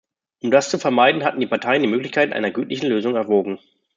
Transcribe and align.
Um 0.41 0.49
das 0.49 0.71
zu 0.71 0.79
vermeiden, 0.79 1.23
hatten 1.23 1.39
die 1.41 1.45
Parteien 1.45 1.83
die 1.83 1.87
Möglichkeit 1.87 2.33
einer 2.33 2.49
gütlichen 2.49 2.87
Lösung 2.89 3.13
erwogen. 3.15 3.59